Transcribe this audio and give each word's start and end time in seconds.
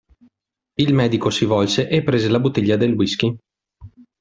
Il 0.77 0.95
medico 0.95 1.29
si 1.29 1.45
volse 1.45 1.87
e 1.87 2.01
prese 2.01 2.27
la 2.27 2.39
bottiglia 2.39 2.75
del 2.75 2.93
whisky. 2.95 3.37